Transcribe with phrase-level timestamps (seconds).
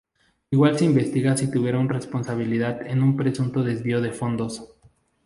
[0.49, 4.67] Igual se investiga si tuvieron responsabilidad en un presunto desvío de fondos.